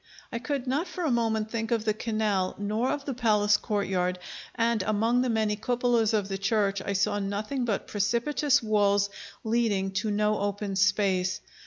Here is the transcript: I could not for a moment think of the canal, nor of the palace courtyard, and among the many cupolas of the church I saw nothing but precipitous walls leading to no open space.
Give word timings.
I 0.33 0.39
could 0.39 0.65
not 0.65 0.87
for 0.87 1.03
a 1.03 1.11
moment 1.11 1.51
think 1.51 1.69
of 1.69 1.85
the 1.85 1.93
canal, 1.93 2.55
nor 2.57 2.89
of 2.89 3.05
the 3.05 3.13
palace 3.13 3.55
courtyard, 3.55 4.17
and 4.55 4.81
among 4.81 5.21
the 5.21 5.29
many 5.29 5.55
cupolas 5.55 6.11
of 6.11 6.27
the 6.27 6.39
church 6.39 6.81
I 6.81 6.93
saw 6.93 7.19
nothing 7.19 7.65
but 7.65 7.85
precipitous 7.85 8.63
walls 8.63 9.11
leading 9.43 9.91
to 10.01 10.09
no 10.09 10.39
open 10.39 10.75
space. 10.75 11.39